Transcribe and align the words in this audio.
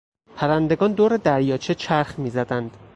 پرندگان 0.35 0.93
دور 0.93 1.17
دریاچه 1.17 1.75
چرخ 1.75 2.19
میزدند. 2.19 2.77